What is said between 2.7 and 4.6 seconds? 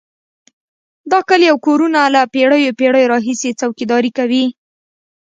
پېړیو راهیسې څوکیداري کوي.